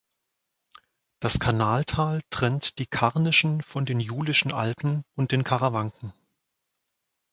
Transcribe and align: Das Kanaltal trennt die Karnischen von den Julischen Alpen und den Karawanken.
Das 1.19 1.37
Kanaltal 1.39 2.21
trennt 2.31 2.79
die 2.79 2.87
Karnischen 2.87 3.61
von 3.61 3.85
den 3.85 3.99
Julischen 3.99 4.51
Alpen 4.51 5.03
und 5.13 5.31
den 5.31 5.43
Karawanken. 5.43 6.11